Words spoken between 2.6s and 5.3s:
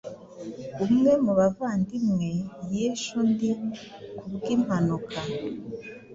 yishe undi ku bwimpanuka